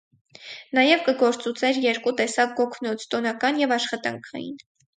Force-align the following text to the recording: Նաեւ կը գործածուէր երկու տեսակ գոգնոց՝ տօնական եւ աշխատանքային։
Նաեւ 0.77 1.03
կը 1.09 1.13
գործածուէր 1.19 1.81
երկու 1.85 2.15
տեսակ 2.23 2.57
գոգնոց՝ 2.63 3.07
տօնական 3.15 3.63
եւ 3.67 3.77
աշխատանքային։ 3.79 4.61